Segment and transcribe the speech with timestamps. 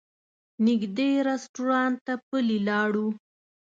[0.65, 3.07] نږدې رسټورانټ ته پلي لاړو.